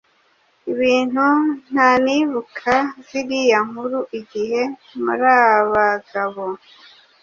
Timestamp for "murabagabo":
5.03-6.45